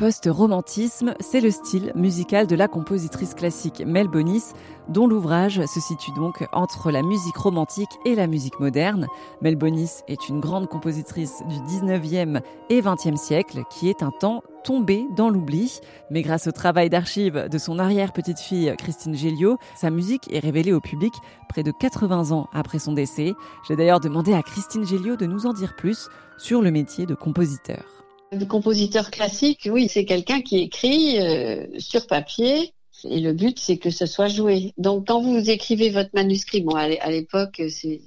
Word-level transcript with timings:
post-romantisme, 0.00 1.14
c'est 1.20 1.42
le 1.42 1.50
style 1.50 1.92
musical 1.94 2.46
de 2.46 2.56
la 2.56 2.68
compositrice 2.68 3.34
classique 3.34 3.82
Mel 3.84 4.08
Bonis, 4.08 4.44
dont 4.88 5.06
l'ouvrage 5.06 5.60
se 5.66 5.78
situe 5.78 6.10
donc 6.12 6.42
entre 6.54 6.90
la 6.90 7.02
musique 7.02 7.36
romantique 7.36 7.90
et 8.06 8.14
la 8.14 8.26
musique 8.26 8.60
moderne. 8.60 9.08
Mel 9.42 9.56
Bonis 9.56 9.90
est 10.08 10.30
une 10.30 10.40
grande 10.40 10.68
compositrice 10.68 11.42
du 11.50 11.56
19e 11.56 12.40
et 12.70 12.80
20e 12.80 13.18
siècle 13.18 13.64
qui 13.68 13.90
est 13.90 14.02
un 14.02 14.10
temps 14.10 14.42
tombée 14.64 15.04
dans 15.16 15.28
l'oubli. 15.28 15.80
Mais 16.10 16.22
grâce 16.22 16.46
au 16.46 16.52
travail 16.52 16.88
d'archives 16.88 17.48
de 17.50 17.58
son 17.58 17.78
arrière-petite-fille 17.78 18.74
Christine 18.78 19.14
Géliot, 19.14 19.58
sa 19.76 19.90
musique 19.90 20.32
est 20.32 20.40
révélée 20.40 20.72
au 20.72 20.80
public 20.80 21.12
près 21.50 21.62
de 21.62 21.72
80 21.72 22.30
ans 22.30 22.48
après 22.54 22.78
son 22.78 22.94
décès. 22.94 23.34
J'ai 23.68 23.76
d'ailleurs 23.76 24.00
demandé 24.00 24.32
à 24.32 24.42
Christine 24.42 24.86
Géliot 24.86 25.16
de 25.16 25.26
nous 25.26 25.44
en 25.44 25.52
dire 25.52 25.76
plus 25.76 26.08
sur 26.38 26.62
le 26.62 26.70
métier 26.70 27.04
de 27.04 27.14
compositeur. 27.14 27.99
Le 28.32 28.44
compositeur 28.44 29.10
classique, 29.10 29.68
oui, 29.70 29.88
c'est 29.88 30.04
quelqu'un 30.04 30.40
qui 30.40 30.58
écrit 30.58 31.18
euh, 31.20 31.66
sur 31.78 32.06
papier 32.06 32.72
et 33.04 33.20
le 33.20 33.32
but, 33.32 33.58
c'est 33.58 33.78
que 33.78 33.90
ce 33.90 34.06
soit 34.06 34.28
joué. 34.28 34.74
Donc, 34.76 35.06
quand 35.08 35.20
vous 35.20 35.50
écrivez 35.50 35.90
votre 35.90 36.10
manuscrit, 36.12 36.60
bon, 36.60 36.74
à 36.74 37.10
l'époque, 37.10 37.62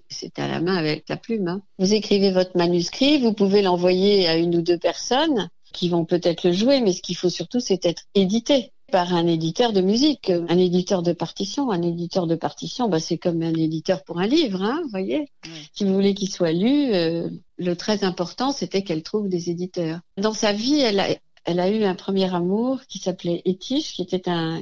c'était 0.10 0.42
à 0.42 0.48
la 0.48 0.62
main 0.62 0.76
avec 0.76 1.06
la 1.10 1.18
plume. 1.18 1.48
Hein. 1.48 1.62
Vous 1.80 1.94
écrivez 1.94 2.32
votre 2.32 2.56
manuscrit, 2.58 3.20
vous 3.20 3.34
pouvez 3.34 3.62
l'envoyer 3.62 4.28
à 4.28 4.36
une 4.36 4.56
ou 4.56 4.62
deux 4.62 4.78
personnes 4.78 5.50
qui 5.74 5.90
vont 5.90 6.06
peut-être 6.06 6.44
le 6.44 6.54
jouer, 6.54 6.82
mais 6.82 6.94
ce 6.94 7.02
qu'il 7.02 7.18
faut 7.18 7.30
surtout, 7.30 7.60
c'est 7.60 7.86
être 7.86 8.04
édité 8.14 8.73
par 8.94 9.12
un 9.16 9.26
éditeur 9.26 9.74
de 9.74 9.82
musique, 9.82 10.30
un 10.30 10.58
éditeur 10.60 11.02
de 11.02 11.14
partition. 11.14 11.72
Un 11.72 11.82
éditeur 11.82 12.28
de 12.28 12.36
partition, 12.36 12.90
bah, 12.90 13.00
c'est 13.00 13.18
comme 13.18 13.42
un 13.42 13.56
éditeur 13.56 14.04
pour 14.04 14.20
un 14.20 14.28
livre, 14.28 14.62
hein, 14.62 14.82
vous 14.84 14.90
voyez. 14.92 15.32
Si 15.74 15.84
vous 15.84 15.96
voulez 15.96 16.14
qu'il 16.14 16.30
soit 16.30 16.52
lu, 16.52 16.94
euh, 16.94 17.28
le 17.58 17.76
très 17.76 18.04
important, 18.04 18.52
c'était 18.52 18.84
qu'elle 18.84 19.02
trouve 19.02 19.30
des 19.30 19.50
éditeurs. 19.50 20.00
Dans 20.18 20.36
sa 20.36 20.54
vie, 20.54 20.80
elle 20.80 21.00
a, 21.00 21.08
elle 21.44 21.60
a 21.60 21.72
eu 21.72 21.86
un 21.86 21.96
premier 21.96 22.32
amour 22.36 22.82
qui 22.88 23.00
s'appelait 23.00 23.42
Etiche, 23.48 23.94
qui 23.94 24.04
était 24.04 24.30
un, 24.30 24.62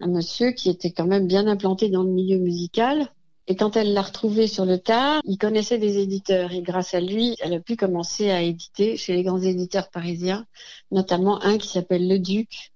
un 0.00 0.06
monsieur 0.06 0.52
qui 0.52 0.68
était 0.68 0.90
quand 0.90 1.06
même 1.06 1.26
bien 1.26 1.46
implanté 1.46 1.88
dans 1.88 2.02
le 2.02 2.10
milieu 2.10 2.36
musical. 2.36 3.08
Et 3.48 3.56
quand 3.56 3.76
elle 3.76 3.94
l'a 3.94 4.02
retrouvé 4.02 4.48
sur 4.48 4.66
le 4.66 4.78
tard, 4.78 5.22
il 5.24 5.38
connaissait 5.38 5.78
des 5.78 5.96
éditeurs 5.96 6.52
et 6.52 6.60
grâce 6.60 6.92
à 6.92 7.00
lui, 7.00 7.36
elle 7.40 7.54
a 7.54 7.60
pu 7.60 7.76
commencer 7.76 8.30
à 8.30 8.42
éditer 8.42 8.98
chez 8.98 9.14
les 9.14 9.22
grands 9.22 9.40
éditeurs 9.40 9.88
parisiens, 9.90 10.46
notamment 10.90 11.42
un 11.42 11.56
qui 11.56 11.68
s'appelle 11.68 12.06
Le 12.06 12.18
Duc, 12.18 12.71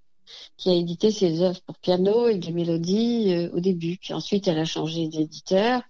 qui 0.57 0.69
a 0.69 0.73
édité 0.73 1.11
ses 1.11 1.41
œuvres 1.41 1.61
pour 1.65 1.77
piano 1.77 2.27
et 2.27 2.37
des 2.37 2.51
mélodies 2.51 3.33
euh, 3.33 3.49
au 3.53 3.59
début. 3.59 3.97
Ensuite, 4.11 4.47
elle 4.47 4.59
a 4.59 4.65
changé 4.65 5.07
d'éditeur. 5.07 5.81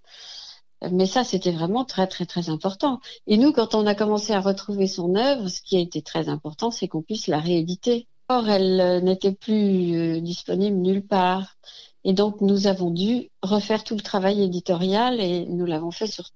Mais 0.92 1.06
ça, 1.06 1.24
c'était 1.24 1.50
vraiment 1.50 1.84
très, 1.84 2.06
très, 2.06 2.24
très 2.24 2.50
important. 2.50 3.00
Et 3.26 3.36
nous, 3.36 3.52
quand 3.52 3.74
on 3.74 3.86
a 3.86 3.94
commencé 3.94 4.32
à 4.32 4.40
retrouver 4.40 4.86
son 4.86 5.16
œuvre, 5.16 5.48
ce 5.48 5.60
qui 5.60 5.76
a 5.76 5.80
été 5.80 6.02
très 6.02 6.28
important, 6.28 6.70
c'est 6.70 6.86
qu'on 6.86 7.02
puisse 7.02 7.26
la 7.26 7.40
rééditer. 7.40 8.06
Or, 8.28 8.48
elle 8.48 8.80
euh, 8.80 9.00
n'était 9.00 9.32
plus 9.32 9.96
euh, 9.96 10.20
disponible 10.20 10.76
nulle 10.76 11.06
part. 11.06 11.56
Et 12.04 12.12
donc, 12.12 12.40
nous 12.40 12.66
avons 12.66 12.90
dû 12.90 13.30
refaire 13.42 13.82
tout 13.84 13.96
le 13.96 14.02
travail 14.02 14.42
éditorial 14.42 15.20
et 15.20 15.46
nous 15.46 15.66
l'avons 15.66 15.90
fait 15.90 16.06
sur, 16.06 16.30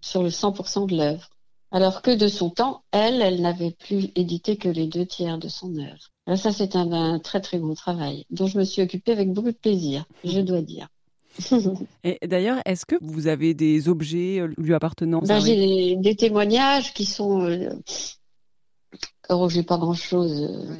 sur 0.00 0.22
le 0.22 0.30
100% 0.30 0.86
de 0.88 0.96
l'œuvre. 0.96 1.30
Alors 1.70 2.00
que 2.02 2.10
de 2.10 2.28
son 2.28 2.50
temps, 2.50 2.82
elle, 2.92 3.20
elle 3.20 3.42
n'avait 3.42 3.72
plus 3.72 4.10
édité 4.14 4.56
que 4.56 4.68
les 4.68 4.86
deux 4.86 5.04
tiers 5.04 5.38
de 5.38 5.48
son 5.48 5.76
œuvre. 5.76 6.10
Alors 6.26 6.38
ça, 6.38 6.52
c'est 6.52 6.76
un, 6.76 7.18
très 7.18 7.40
très 7.40 7.58
gros 7.58 7.74
travail 7.74 8.24
dont 8.30 8.46
je 8.46 8.58
me 8.58 8.64
suis 8.64 8.82
occupée 8.82 9.12
avec 9.12 9.32
beaucoup 9.32 9.50
de 9.50 9.56
plaisir, 9.56 10.04
je 10.24 10.40
dois 10.40 10.62
dire. 10.62 10.88
Et 12.04 12.18
d'ailleurs, 12.26 12.58
est-ce 12.64 12.84
que 12.86 12.96
vous 13.00 13.28
avez 13.28 13.54
des 13.54 13.88
objets 13.88 14.40
euh, 14.40 14.52
lui 14.56 14.74
appartenant 14.74 15.20
ben, 15.20 15.40
J'ai 15.40 15.96
des, 15.96 16.16
témoignages 16.16 16.94
qui 16.94 17.04
sont. 17.04 17.42
Euh... 17.42 17.70
Oh, 19.28 19.48
j'ai 19.48 19.62
pas 19.62 19.78
grand-chose. 19.78 20.48
Euh, 20.50 20.74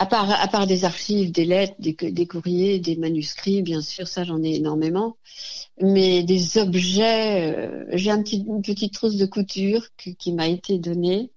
à 0.00 0.06
part, 0.06 0.66
des 0.66 0.84
archives, 0.84 1.32
des 1.32 1.44
lettres, 1.44 1.74
des, 1.78 2.26
courriers, 2.26 2.78
des 2.78 2.94
manuscrits, 2.96 3.62
bien 3.62 3.80
sûr, 3.80 4.06
ça 4.06 4.22
j'en 4.22 4.42
ai 4.44 4.54
énormément. 4.54 5.16
Mais 5.80 6.22
des 6.22 6.58
objets, 6.58 7.56
euh, 7.56 7.84
j'ai 7.92 8.10
une 8.10 8.62
petite 8.62 8.94
trousse 8.94 9.16
de 9.16 9.26
couture 9.26 9.88
qui 9.96 10.32
m'a 10.32 10.46
été 10.46 10.78
donnée. 10.78 11.32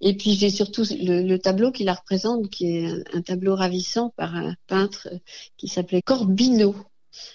Et 0.00 0.16
puis 0.16 0.32
j'ai 0.32 0.48
surtout 0.48 0.84
le, 0.90 1.36
tableau 1.36 1.72
qui 1.72 1.84
la 1.84 1.92
représente, 1.92 2.48
qui 2.48 2.76
est 2.76 2.86
un, 3.14 3.20
tableau 3.20 3.54
ravissant 3.54 4.14
par 4.16 4.34
un 4.34 4.54
peintre 4.66 5.08
qui 5.58 5.68
s'appelait 5.68 6.02
Corbino. 6.02 6.74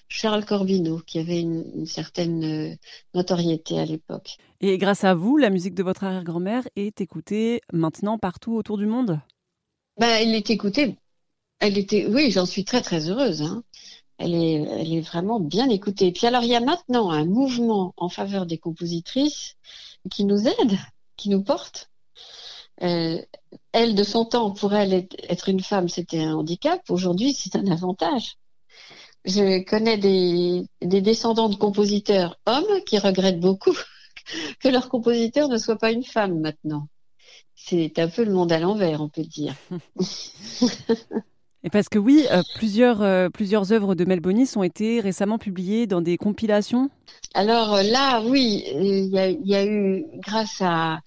Charles 0.07 0.45
Corbino, 0.45 0.99
qui 0.99 1.17
avait 1.17 1.41
une, 1.41 1.65
une 1.75 1.85
certaine 1.87 2.43
euh, 2.43 2.75
notoriété 3.15 3.79
à 3.79 3.85
l'époque. 3.85 4.37
Et 4.59 4.77
grâce 4.77 5.03
à 5.03 5.15
vous, 5.15 5.37
la 5.37 5.49
musique 5.49 5.73
de 5.73 5.81
votre 5.81 6.03
arrière-grand-mère 6.03 6.67
est 6.75 7.01
écoutée 7.01 7.61
maintenant 7.73 8.19
partout 8.19 8.53
autour 8.53 8.77
du 8.77 8.85
monde? 8.85 9.19
Ben, 9.97 10.09
elle 10.21 10.35
est 10.35 10.49
écoutée. 10.49 10.97
Elle 11.59 11.77
était, 11.77 12.07
oui, 12.07 12.31
j'en 12.31 12.45
suis 12.45 12.65
très 12.65 12.81
très 12.81 13.09
heureuse. 13.09 13.41
Hein. 13.43 13.63
Elle 14.17 14.35
est, 14.35 14.53
elle 14.53 14.93
est 14.93 15.01
vraiment 15.01 15.39
bien 15.39 15.69
écoutée. 15.69 16.07
Et 16.07 16.11
puis 16.11 16.27
alors, 16.27 16.43
il 16.43 16.49
y 16.49 16.55
a 16.55 16.59
maintenant 16.61 17.11
un 17.11 17.25
mouvement 17.25 17.93
en 17.97 18.09
faveur 18.09 18.45
des 18.45 18.57
compositrices 18.57 19.55
qui 20.11 20.25
nous 20.25 20.47
aide, 20.47 20.77
qui 21.17 21.29
nous 21.29 21.43
porte. 21.43 21.89
Euh, 22.83 23.21
elle, 23.73 23.95
de 23.95 24.03
son 24.03 24.25
temps, 24.25 24.51
pour 24.51 24.73
elle, 24.73 24.93
être 25.29 25.49
une 25.49 25.61
femme, 25.61 25.89
c'était 25.89 26.23
un 26.23 26.35
handicap. 26.35 26.81
Aujourd'hui, 26.89 27.33
c'est 27.33 27.55
un 27.55 27.67
avantage. 27.67 28.37
Je 29.25 29.63
connais 29.63 29.97
des, 29.97 30.65
des 30.81 31.01
descendants 31.01 31.49
de 31.49 31.55
compositeurs 31.55 32.39
hommes 32.47 32.83
qui 32.85 32.97
regrettent 32.99 33.39
beaucoup 33.39 33.75
que 34.59 34.69
leur 34.69 34.89
compositeur 34.89 35.47
ne 35.49 35.57
soit 35.57 35.77
pas 35.77 35.91
une 35.91 36.03
femme 36.03 36.39
maintenant 36.39 36.87
c'est 37.63 37.99
un 37.99 38.07
peu 38.07 38.23
le 38.23 38.33
monde 38.33 38.51
à 38.51 38.59
l'envers, 38.59 39.01
on 39.01 39.09
peut 39.09 39.23
dire. 39.23 39.55
Et 41.63 41.69
parce 41.69 41.89
que 41.89 41.99
oui, 41.99 42.25
euh, 42.31 42.41
plusieurs, 42.55 43.01
euh, 43.01 43.29
plusieurs 43.29 43.71
œuvres 43.71 43.93
de 43.93 44.03
Melbonis 44.03 44.51
ont 44.55 44.63
été 44.63 44.99
récemment 44.99 45.37
publiées 45.37 45.85
dans 45.85 46.01
des 46.01 46.17
compilations. 46.17 46.89
Alors 47.35 47.75
euh, 47.75 47.83
là, 47.83 48.21
oui, 48.23 48.63
il 48.73 49.09
y 49.43 49.55
a, 49.55 49.65
eu, 49.65 50.05
grâce 50.15 50.57
à 50.61 51.01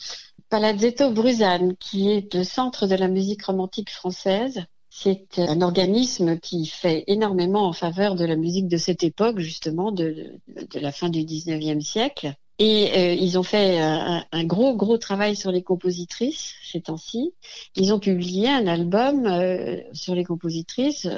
Palazzetto 0.51 1.11
Bruzane, 1.11 1.77
qui 1.77 2.11
est 2.11 2.33
le 2.35 2.45
centre 2.45 2.87
de 2.87 2.95
la 2.95 3.09
musique 3.09 3.45
romantique 3.45 3.91
française, 3.91 4.65
c'est 4.91 5.41
un 5.41 5.61
organisme 5.61 6.39
qui 6.39 6.67
fait 6.67 7.03
énormément 7.09 7.67
en 7.67 7.73
faveur 7.73 8.15
de 8.15 8.25
la 8.25 8.37
musique 8.37 8.69
de 8.69 8.77
cette 8.77 9.03
époque, 9.03 9.41
justement, 9.41 9.91
de, 9.91 10.39
de 10.47 10.79
la 10.79 10.93
fin 10.93 11.09
du 11.09 11.21
19e 11.21 11.81
siècle. 11.81 12.33
Et 12.59 12.93
euh, 12.97 13.15
ils 13.15 13.39
ont 13.39 13.43
fait 13.43 13.81
un, 13.81 14.45
gros, 14.45 14.77
gros 14.77 14.97
travail 14.97 15.35
sur 15.35 15.51
les 15.51 15.63
compositrices 15.63 16.55
ces 16.75 16.81
temps-ci. 16.81 17.33
Ils 17.77 17.93
ont 17.93 18.01
publié 18.01 18.49
un 18.49 18.67
album 18.67 19.27
euh, 19.27 19.81
sur 19.93 20.15
les 20.15 20.25
compositrices 20.25 21.09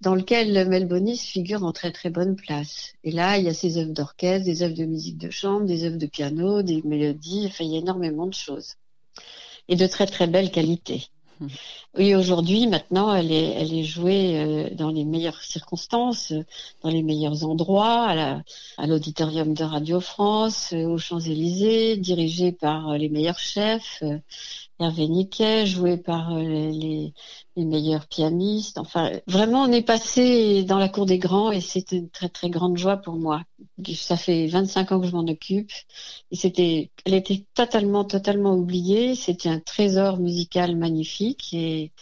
dans 0.00 0.14
lequel 0.14 0.68
Melbonis 0.68 1.18
figure 1.18 1.64
en 1.64 1.72
très 1.72 1.92
très 1.92 2.10
bonne 2.10 2.36
place. 2.36 2.94
Et 3.04 3.10
là, 3.10 3.38
il 3.38 3.44
y 3.44 3.48
a 3.48 3.54
ses 3.54 3.78
œuvres 3.78 3.92
d'orchestre, 3.92 4.44
des 4.46 4.62
œuvres 4.62 4.74
de 4.74 4.84
musique 4.84 5.18
de 5.18 5.30
chambre, 5.30 5.66
des 5.66 5.84
œuvres 5.84 5.98
de 5.98 6.06
piano, 6.06 6.62
des 6.62 6.82
mélodies, 6.82 7.46
enfin, 7.46 7.64
il 7.64 7.72
y 7.72 7.76
a 7.76 7.80
énormément 7.80 8.26
de 8.26 8.34
choses. 8.34 8.74
Et 9.68 9.76
de 9.76 9.86
très 9.86 10.06
très 10.06 10.26
belle 10.26 10.50
qualité. 10.50 11.08
Oui, 11.96 12.14
aujourd'hui, 12.14 12.66
maintenant, 12.66 13.14
elle 13.14 13.32
est, 13.32 13.52
elle 13.52 13.72
est 13.72 13.84
jouée 13.84 14.38
euh, 14.40 14.74
dans 14.74 14.90
les 14.90 15.04
meilleures 15.04 15.42
circonstances, 15.42 16.32
euh, 16.32 16.44
dans 16.82 16.90
les 16.90 17.02
meilleurs 17.02 17.44
endroits, 17.44 18.08
à 18.78 18.86
l'auditorium 18.86 19.54
de 19.54 19.64
Radio 19.64 20.00
France, 20.00 20.72
euh, 20.72 20.84
aux 20.84 20.98
Champs-Élysées, 20.98 21.96
dirigée 21.96 22.52
par 22.52 22.96
les 22.98 23.08
meilleurs 23.08 23.38
chefs. 23.38 24.02
Hervé 24.80 25.08
Niquet, 25.08 25.66
joué 25.66 25.96
par 25.96 26.34
les, 26.38 27.12
les, 27.56 27.64
meilleurs 27.64 28.06
pianistes. 28.06 28.78
Enfin, 28.78 29.12
vraiment, 29.26 29.62
on 29.62 29.72
est 29.72 29.82
passé 29.82 30.64
dans 30.64 30.78
la 30.78 30.88
cour 30.88 31.04
des 31.06 31.18
grands 31.18 31.52
et 31.52 31.60
c'est 31.60 31.92
une 31.92 32.08
très 32.08 32.28
très 32.30 32.48
grande 32.48 32.78
joie 32.78 32.96
pour 32.96 33.16
moi. 33.16 33.42
Ça 33.94 34.16
fait 34.16 34.46
25 34.46 34.92
ans 34.92 35.00
que 35.00 35.06
je 35.06 35.12
m'en 35.12 35.26
occupe 35.26 35.70
et 36.30 36.36
c'était, 36.36 36.90
elle 37.04 37.14
était 37.14 37.44
totalement 37.54 38.04
totalement 38.04 38.54
oubliée. 38.54 39.14
C'était 39.14 39.50
un 39.50 39.60
trésor 39.60 40.18
musical 40.18 40.76
magnifique 40.76 41.52
et, 41.52 41.92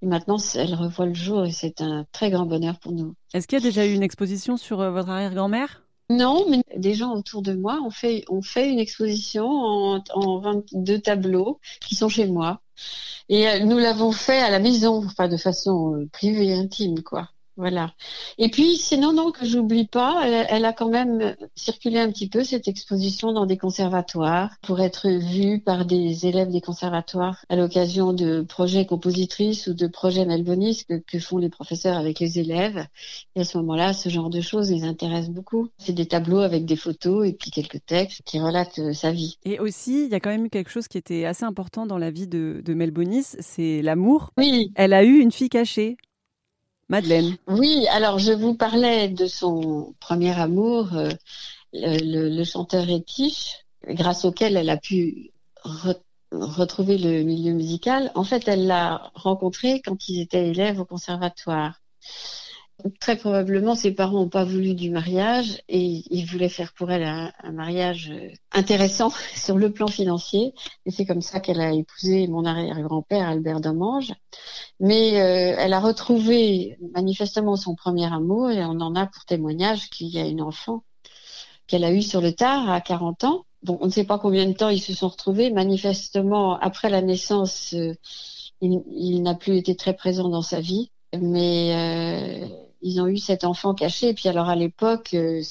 maintenant 0.00 0.38
elle 0.56 0.74
revoit 0.74 1.06
le 1.06 1.14
jour 1.14 1.44
et 1.44 1.52
c'est 1.52 1.80
un 1.80 2.06
très 2.12 2.30
grand 2.30 2.46
bonheur 2.46 2.78
pour 2.78 2.92
nous. 2.92 3.14
Est-ce 3.34 3.46
qu'il 3.46 3.58
y 3.58 3.62
a 3.62 3.64
déjà 3.64 3.86
eu 3.86 3.92
une 3.92 4.02
exposition 4.02 4.56
sur 4.56 4.80
euh, 4.80 4.90
votre 4.90 5.10
arrière-grand-mère? 5.10 5.81
Non, 6.16 6.46
mais 6.48 6.62
des 6.76 6.94
gens 6.94 7.14
autour 7.14 7.42
de 7.42 7.54
moi 7.54 7.80
ont 7.84 7.90
fait, 7.90 8.24
ont 8.28 8.42
fait 8.42 8.70
une 8.70 8.78
exposition 8.78 9.46
en, 9.46 10.04
en 10.14 10.40
22 10.40 11.00
tableaux 11.00 11.60
qui 11.80 11.94
sont 11.94 12.08
chez 12.08 12.26
moi. 12.26 12.60
Et 13.28 13.48
euh, 13.48 13.60
nous 13.60 13.78
l'avons 13.78 14.12
fait 14.12 14.40
à 14.40 14.50
la 14.50 14.58
maison, 14.58 15.04
enfin 15.04 15.28
de 15.28 15.36
façon 15.36 15.94
euh, 15.96 16.08
privée, 16.12 16.52
intime, 16.54 17.02
quoi. 17.02 17.30
Voilà. 17.62 17.92
Et 18.38 18.48
puis, 18.48 18.76
sinon, 18.76 19.12
non, 19.12 19.30
que 19.30 19.46
j'oublie 19.46 19.86
pas, 19.86 20.26
elle, 20.26 20.64
a 20.64 20.72
quand 20.72 20.88
même 20.88 21.36
circulé 21.54 22.00
un 22.00 22.10
petit 22.10 22.28
peu 22.28 22.42
cette 22.42 22.66
exposition 22.66 23.32
dans 23.32 23.46
des 23.46 23.56
conservatoires 23.56 24.50
pour 24.62 24.80
être 24.80 25.08
vue 25.08 25.60
par 25.60 25.84
des 25.84 26.26
élèves 26.26 26.50
des 26.50 26.60
conservatoires 26.60 27.44
à 27.48 27.54
l'occasion 27.54 28.14
de 28.14 28.42
projets 28.42 28.84
compositrices 28.84 29.68
ou 29.68 29.74
de 29.74 29.86
projets 29.86 30.26
melbonistes 30.26 30.88
que, 31.06 31.20
font 31.20 31.38
les 31.38 31.50
professeurs 31.50 31.96
avec 31.96 32.18
les 32.18 32.40
élèves. 32.40 32.84
Et 33.36 33.42
à 33.42 33.44
ce 33.44 33.56
moment-là, 33.58 33.92
ce 33.92 34.08
genre 34.08 34.28
de 34.28 34.40
choses 34.40 34.72
les 34.72 34.82
intéresse 34.82 35.30
beaucoup. 35.30 35.68
C'est 35.78 35.92
des 35.92 36.06
tableaux 36.06 36.40
avec 36.40 36.64
des 36.64 36.74
photos 36.74 37.28
et 37.28 37.32
puis 37.32 37.52
quelques 37.52 37.86
textes 37.86 38.22
qui 38.24 38.40
relatent 38.40 38.80
euh, 38.80 38.92
sa 38.92 39.12
vie. 39.12 39.38
Et 39.44 39.60
aussi, 39.60 40.06
il 40.06 40.10
y 40.10 40.16
a 40.16 40.18
quand 40.20 40.30
même 40.30 40.46
eu 40.46 40.50
quelque 40.50 40.70
chose 40.70 40.88
qui 40.88 40.98
était 40.98 41.26
assez 41.26 41.44
important 41.44 41.86
dans 41.86 41.98
la 41.98 42.10
vie 42.10 42.26
de, 42.26 42.60
de 42.64 42.74
Melbonis, 42.74 43.36
c'est 43.38 43.82
l'amour. 43.82 44.30
Oui. 44.36 44.72
Elle 44.74 44.94
a 44.94 45.04
eu 45.04 45.20
une 45.20 45.30
fille 45.30 45.48
cachée. 45.48 45.96
Madeleine. 46.92 47.38
Oui, 47.46 47.86
alors 47.90 48.18
je 48.18 48.32
vous 48.32 48.54
parlais 48.54 49.08
de 49.08 49.26
son 49.26 49.94
premier 49.98 50.38
amour, 50.38 50.94
euh, 50.94 51.08
le, 51.72 52.44
chanteur 52.44 52.86
Etiche, 52.86 53.64
grâce 53.88 54.26
auquel 54.26 54.58
elle 54.58 54.68
a 54.68 54.76
pu 54.76 55.30
retrouver 56.30 56.98
le 56.98 57.22
milieu 57.22 57.54
musical. 57.54 58.12
En 58.14 58.24
fait, 58.24 58.46
elle 58.46 58.66
l'a 58.66 59.10
rencontré 59.14 59.80
quand 59.80 60.06
ils 60.10 60.20
étaient 60.20 60.50
élèves 60.50 60.80
au 60.80 60.84
conservatoire. 60.84 61.80
Très 63.00 63.16
probablement, 63.16 63.74
ses 63.74 63.92
parents 63.92 64.20
n'ont 64.20 64.28
pas 64.28 64.44
voulu 64.44 64.74
du 64.74 64.90
mariage 64.90 65.62
et 65.68 66.02
ils 66.10 66.24
voulaient 66.24 66.48
faire 66.48 66.72
pour 66.72 66.90
elle 66.90 67.04
un, 67.04 67.32
mariage 67.52 68.10
euh, 68.10 68.28
intéressant 68.52 69.12
sur 69.36 69.58
le 69.58 69.72
plan 69.72 69.86
financier. 69.86 70.54
Et 70.86 70.90
c'est 70.90 71.04
comme 71.04 71.20
ça 71.20 71.40
qu'elle 71.40 71.60
a 71.60 71.72
épousé 71.72 72.26
mon 72.26 72.44
arrière-grand-père 72.44 73.28
Albert 73.28 73.60
Domange. 73.60 74.12
Mais 74.80 75.20
euh, 75.20 75.56
elle 75.58 75.72
a 75.72 75.80
retrouvé 75.80 76.78
manifestement 76.94 77.56
son 77.56 77.74
premier 77.74 78.12
amour 78.12 78.50
et 78.50 78.64
on 78.64 78.80
en 78.80 78.96
a 78.96 79.06
pour 79.06 79.24
témoignage 79.24 79.88
qu'il 79.90 80.08
y 80.08 80.18
a 80.18 80.26
une 80.26 80.42
enfant 80.42 80.82
qu'elle 81.66 81.84
a 81.84 81.92
eue 81.92 82.02
sur 82.02 82.20
le 82.20 82.32
tard 82.32 82.70
à 82.70 82.80
40 82.80 83.24
ans. 83.24 83.46
Bon, 83.62 83.78
on 83.80 83.86
ne 83.86 83.90
sait 83.90 84.04
pas 84.04 84.18
combien 84.18 84.46
de 84.46 84.54
temps 84.54 84.70
ils 84.70 84.80
se 84.80 84.94
sont 84.94 85.08
retrouvés. 85.08 85.50
Manifestement, 85.50 86.58
après 86.58 86.90
la 86.90 87.02
naissance, 87.02 87.74
euh, 87.74 87.94
il, 88.60 88.82
il 88.90 89.22
n'a 89.22 89.34
plus 89.34 89.56
été 89.56 89.76
très 89.76 89.94
présent 89.94 90.28
dans 90.28 90.42
sa 90.42 90.60
vie. 90.60 90.90
Mais 91.14 92.48
ils 92.82 93.00
ont 93.00 93.06
eu 93.06 93.18
cet 93.18 93.44
enfant 93.44 93.74
caché. 93.74 94.10
Et 94.10 94.14
puis 94.14 94.28
alors 94.28 94.48
à 94.48 94.56
l'époque, 94.56 95.14
euh, 95.14 95.42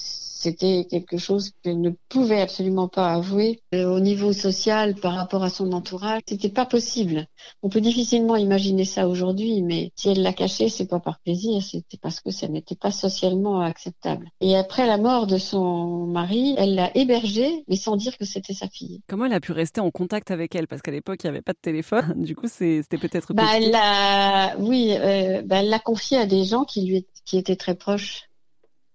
c'était 0.41 0.87
quelque 0.89 1.17
chose 1.17 1.51
qu'elle 1.61 1.81
ne 1.81 1.91
pouvait 2.09 2.41
absolument 2.41 2.87
pas 2.87 3.13
avouer 3.13 3.61
euh, 3.75 3.85
au 3.85 3.99
niveau 3.99 4.33
social 4.33 4.95
par 4.95 5.13
rapport 5.13 5.43
à 5.43 5.51
son 5.51 5.71
entourage. 5.71 6.21
C'était 6.27 6.49
pas 6.49 6.65
possible. 6.65 7.27
On 7.61 7.69
peut 7.69 7.79
difficilement 7.79 8.35
imaginer 8.35 8.85
ça 8.85 9.07
aujourd'hui, 9.07 9.61
mais 9.61 9.91
si 9.95 10.09
elle 10.09 10.23
l'a 10.23 10.33
caché, 10.33 10.67
c'est 10.69 10.87
pas 10.87 10.99
par 10.99 11.19
plaisir, 11.19 11.61
c'était 11.61 11.97
parce 12.01 12.21
que 12.21 12.31
ça 12.31 12.47
n'était 12.47 12.75
pas 12.75 12.89
socialement 12.89 13.61
acceptable. 13.61 14.29
Et 14.41 14.55
après 14.55 14.87
la 14.87 14.97
mort 14.97 15.27
de 15.27 15.37
son 15.37 16.07
mari, 16.07 16.55
elle 16.57 16.73
l'a 16.73 16.89
hébergée, 16.97 17.63
mais 17.67 17.75
sans 17.75 17.95
dire 17.95 18.17
que 18.17 18.25
c'était 18.25 18.55
sa 18.55 18.67
fille. 18.67 19.01
Comment 19.07 19.25
elle 19.25 19.33
a 19.33 19.39
pu 19.41 19.51
rester 19.51 19.79
en 19.79 19.91
contact 19.91 20.31
avec 20.31 20.55
elle? 20.55 20.67
Parce 20.67 20.81
qu'à 20.81 20.91
l'époque, 20.91 21.19
il 21.23 21.27
n'y 21.27 21.31
avait 21.31 21.43
pas 21.43 21.53
de 21.53 21.59
téléphone. 21.61 22.15
Du 22.31 22.35
coup, 22.35 22.47
c'était 22.47 22.97
peut-être. 22.97 23.33
Bah, 23.33 23.43
elle 23.55 23.71
l'a, 23.71 24.55
oui, 24.57 24.93
euh, 24.93 25.41
bah, 25.43 25.57
elle 25.57 25.69
l'a 25.69 25.79
confié 25.79 26.17
à 26.17 26.25
des 26.25 26.45
gens 26.45 26.63
qui 26.63 26.85
lui 26.85 26.95
qui 27.25 27.37
étaient 27.37 27.55
très 27.55 27.75
proches 27.75 28.29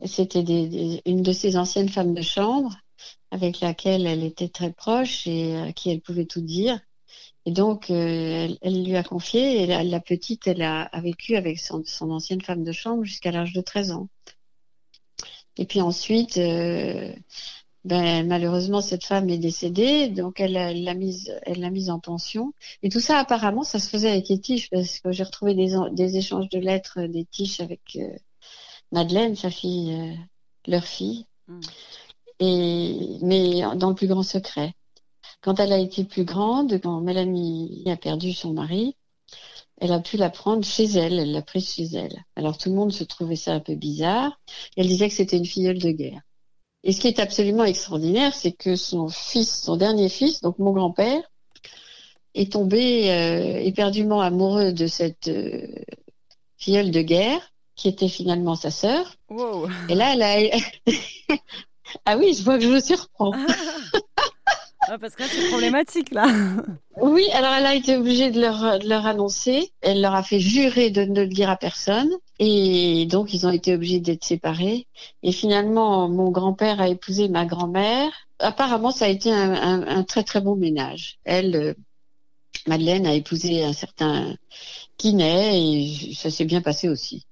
c'était 0.05 0.43
une 1.07 1.23
de 1.23 1.33
ses 1.33 1.57
anciennes 1.57 1.89
femmes 1.89 2.15
de 2.15 2.23
chambre 2.23 2.77
avec 3.31 3.61
laquelle 3.61 4.07
elle 4.07 4.25
était 4.25 4.49
très 4.49 4.73
proche 4.73 5.27
et 5.27 5.57
à 5.57 5.73
qui 5.73 5.91
elle 5.91 6.01
pouvait 6.01 6.27
tout 6.27 6.41
dire. 6.41 6.79
Et 7.47 7.53
donc, 7.53 7.91
euh, 7.91 8.49
elle, 8.61 8.85
lui 8.85 8.97
a 8.97 9.05
confié, 9.05 9.63
et 9.63 9.67
la, 9.67 10.01
petite, 10.01 10.49
elle 10.49 10.63
a, 10.63 10.91
vécu 11.01 11.37
avec 11.37 11.59
son, 11.59 11.85
ancienne 12.11 12.43
femme 12.43 12.65
de 12.65 12.73
chambre 12.73 13.05
jusqu'à 13.05 13.31
l'âge 13.31 13.53
de 13.53 13.61
13 13.61 13.93
ans. 13.93 14.09
Et 15.57 15.65
puis 15.65 15.81
ensuite, 15.81 16.39
euh, 16.39 17.15
ben, 17.87 18.27
malheureusement, 18.27 18.81
cette 18.81 19.05
femme 19.05 19.31
est 19.31 19.39
décédée, 19.39 20.09
donc 20.09 20.41
elle 20.41 20.55
l'a 20.55 20.95
mise, 20.95 21.33
elle 21.43 21.61
l'a 21.61 21.71
mise 21.71 21.89
en 21.89 22.01
pension. 22.01 22.53
Et 22.83 22.89
tout 22.89 22.99
ça, 22.99 23.19
apparemment, 23.19 23.63
ça 23.63 23.79
se 23.79 23.89
faisait 23.89 24.11
avec 24.11 24.29
Etiche, 24.29 24.71
parce 24.71 24.99
que 24.99 25.13
j'ai 25.13 25.23
retrouvé 25.23 25.55
des, 25.55 26.17
échanges 26.17 26.49
de 26.49 26.59
lettres 26.59 27.03
d'Etiche 27.03 27.61
avec 27.61 27.81
euh, 27.95 28.09
Madeleine, 28.91 29.37
sa 29.37 29.51
fille, 29.51 29.95
euh, 29.95 30.15
leur 30.67 30.83
fille, 30.83 31.27
hmm. 31.47 31.61
et, 32.41 33.19
mais 33.23 33.61
dans 33.77 33.91
le 33.91 33.95
plus 33.95 34.09
grand 34.09 34.25
secret. 34.25 34.75
Quand 35.41 35.61
elle 35.61 35.73
a 35.73 35.79
été 35.79 36.03
plus 36.03 36.25
grande, 36.25 36.81
quand 36.81 37.01
Mélanie 37.01 37.85
a 37.87 37.97
perdu 37.97 38.33
son 38.33 38.53
mari, 38.53 38.97
elle 39.81 39.93
a 39.93 40.01
pu 40.01 40.17
la 40.17 40.31
prendre 40.31 40.65
chez 40.65 40.87
elle, 40.87 41.21
elle 41.21 41.31
l'a 41.31 41.43
prise 41.43 41.73
chez 41.75 41.85
elle. 41.95 42.25
Alors 42.35 42.59
tout 42.59 42.69
le 42.71 42.75
monde 42.75 42.93
se 42.93 43.05
trouvait 43.05 43.37
ça 43.37 43.53
un 43.55 43.61
peu 43.61 43.77
bizarre. 43.77 44.41
Elle 44.77 44.89
disait 44.89 45.09
que 45.09 45.15
c'était 45.15 45.37
une 45.37 45.47
filleule 45.47 45.79
de 45.79 45.91
guerre. 45.93 46.23
Et 46.87 46.93
ce 46.93 47.01
qui 47.01 47.09
est 47.09 47.19
absolument 47.19 47.65
extraordinaire, 47.65 48.33
c'est 48.33 48.53
que 48.53 48.77
son 48.77 49.09
fils, 49.09 49.63
son 49.65 49.77
dernier 49.77 50.09
fils, 50.09 50.41
donc 50.41 50.61
mon 50.61 50.71
grand-père, 50.71 51.21
est 52.37 52.53
tombé 52.53 53.11
euh, 53.11 53.59
éperdument 53.59 54.21
amoureux 54.21 54.73
de 54.73 54.87
cette 54.87 55.27
euh, 55.27 55.67
filleule 56.59 56.93
de 56.93 57.03
guerre 57.03 57.41
qui 57.75 57.89
était 57.89 58.09
finalement 58.09 58.55
sa 58.55 58.71
sœur. 58.71 59.17
Et 59.89 59.97
là, 59.97 60.15
elle 60.15 60.23
a... 60.23 60.57
ah 62.05 62.17
oui, 62.17 62.35
je 62.35 62.45
vois 62.45 62.57
que 62.57 62.63
je 62.63 62.69
me 62.69 62.79
surprends. 62.81 63.33
Ah, 64.89 64.99
parce 65.01 65.17
que 65.17 65.25
là, 65.25 65.29
c'est 65.29 65.49
problématique, 65.49 66.13
là. 66.13 66.29
oui, 67.01 67.29
alors 67.33 67.53
elle 67.55 67.67
a 67.67 67.75
été 67.75 67.97
obligée 67.97 68.31
de 68.31 68.41
leur, 68.41 68.79
de 68.79 68.89
leur 68.89 69.07
annoncer. 69.07 69.73
Elle 69.81 70.01
leur 70.01 70.15
a 70.15 70.23
fait 70.23 70.39
jurer 70.39 70.91
de 70.91 71.03
ne 71.03 71.23
le 71.23 71.27
dire 71.27 71.51
à 71.51 71.57
personne. 71.57 72.11
Et 72.39 73.07
donc, 73.07 73.33
ils 73.33 73.47
ont 73.47 73.51
été 73.51 73.75
obligés 73.75 74.01
d'être 74.01 74.25
séparés. 74.25 74.87
Et 75.23 75.33
finalement, 75.33 76.09
mon 76.09 76.31
grand-père 76.31 76.81
a 76.81 76.89
épousé 76.89 77.29
ma 77.29 77.47
grand-mère. 77.47 78.11
Apparemment, 78.39 78.91
ça 78.91 79.07
a 79.07 79.09
été 79.09 79.33
un, 79.33 79.83
un, 79.87 80.03
très, 80.05 80.23
très 80.23 80.41
bon 80.41 80.57
ménage. 80.57 81.19
Elle, 81.25 81.57
euh, 81.57 81.75
Madeleine, 82.67 83.07
a 83.07 83.15
épousé 83.15 83.65
un 83.65 83.73
certain 83.73 84.37
Kinet 84.99 85.61
et 85.61 86.15
ça 86.15 86.31
s'est 86.31 86.45
bien 86.45 86.61
passé 86.61 86.89
aussi 86.89 87.27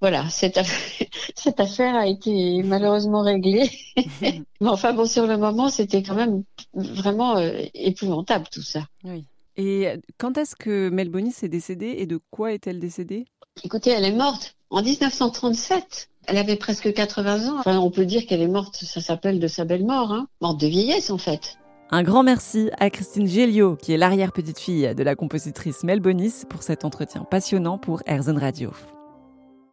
voilà, 0.00 0.28
cette, 0.30 0.60
cette 1.34 1.60
affaire 1.60 1.94
a 1.94 2.06
été 2.06 2.62
malheureusement 2.62 3.22
réglée. 3.22 3.70
Mais 4.20 4.42
enfin, 4.60 4.92
bon, 4.92 5.06
sur 5.06 5.26
le 5.26 5.36
moment, 5.36 5.68
c'était 5.68 6.02
quand 6.02 6.14
même 6.14 6.44
vraiment 6.74 7.36
euh, 7.36 7.62
épouvantable 7.74 8.46
tout 8.50 8.62
ça. 8.62 8.86
Oui. 9.04 9.24
Et 9.56 9.88
quand 10.18 10.38
est-ce 10.38 10.54
que 10.54 10.88
Melbonis 10.88 11.34
est 11.42 11.48
décédée 11.48 11.96
et 11.98 12.06
de 12.06 12.20
quoi 12.30 12.52
est-elle 12.52 12.78
décédée? 12.78 13.26
Écoutez, 13.64 13.90
elle 13.90 14.04
est 14.04 14.12
morte 14.12 14.54
en 14.70 14.82
1937. 14.82 16.08
Elle 16.26 16.36
avait 16.36 16.56
presque 16.56 16.92
80 16.92 17.48
ans. 17.48 17.56
Enfin, 17.60 17.78
on 17.78 17.90
peut 17.90 18.04
dire 18.04 18.26
qu'elle 18.26 18.42
est 18.42 18.48
morte, 18.48 18.76
ça 18.76 19.00
s'appelle 19.00 19.40
de 19.40 19.48
sa 19.48 19.64
belle 19.64 19.84
mort, 19.84 20.12
hein. 20.12 20.28
morte 20.40 20.60
de 20.60 20.66
vieillesse 20.66 21.10
en 21.10 21.18
fait. 21.18 21.56
Un 21.90 22.02
grand 22.02 22.22
merci 22.22 22.70
à 22.78 22.90
Christine 22.90 23.26
Géliot, 23.26 23.76
qui 23.76 23.92
est 23.92 23.96
l'arrière-petite-fille 23.96 24.94
de 24.94 25.02
la 25.02 25.14
compositrice 25.14 25.84
Melbonis, 25.84 26.44
pour 26.50 26.62
cet 26.62 26.84
entretien 26.84 27.24
passionnant 27.24 27.78
pour 27.78 28.02
Airzen 28.04 28.36
Radio. 28.36 28.72